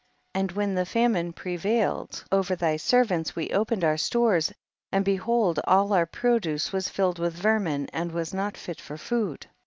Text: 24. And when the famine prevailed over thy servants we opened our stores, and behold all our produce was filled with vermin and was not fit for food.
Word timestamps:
24. 0.33 0.41
And 0.41 0.51
when 0.57 0.73
the 0.73 0.85
famine 0.87 1.31
prevailed 1.31 2.23
over 2.31 2.55
thy 2.55 2.75
servants 2.75 3.35
we 3.35 3.51
opened 3.51 3.83
our 3.83 3.97
stores, 3.97 4.51
and 4.91 5.05
behold 5.05 5.59
all 5.65 5.93
our 5.93 6.07
produce 6.07 6.71
was 6.73 6.89
filled 6.89 7.19
with 7.19 7.35
vermin 7.35 7.87
and 7.93 8.11
was 8.11 8.33
not 8.33 8.57
fit 8.57 8.81
for 8.81 8.97
food. 8.97 9.45